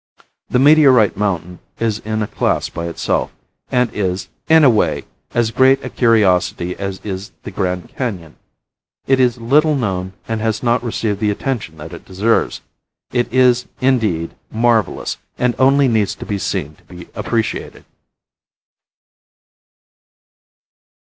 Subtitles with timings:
[0.49, 3.31] The Meteorite Mountain is in a class by itself
[3.69, 5.03] and is, in a way,
[5.35, 8.35] as great a curiosity as is the Grand Canon.
[9.05, 12.61] It is little known and has not received the attention that it deserves.
[13.11, 17.85] It is, indeed, marvelous and only needs to be seen to be appreciated.